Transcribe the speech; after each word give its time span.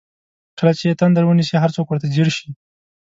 کله 0.57 0.71
چې 0.77 0.83
یې 0.89 0.97
تندر 1.01 1.23
ونیسي 1.25 1.55
هر 1.59 1.71
څوک 1.75 1.85
ورته 1.87 2.07
ځیر 2.13 2.29
شي. 2.37 2.47